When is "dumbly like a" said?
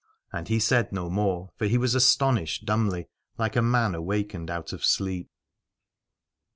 2.65-3.61